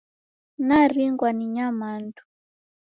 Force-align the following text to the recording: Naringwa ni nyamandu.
Naringwa 0.67 1.29
ni 1.33 1.45
nyamandu. 1.55 2.21